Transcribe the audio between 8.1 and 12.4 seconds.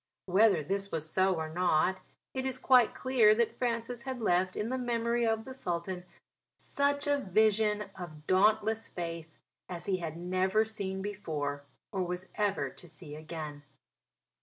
dauntless faith as he had never seen before or was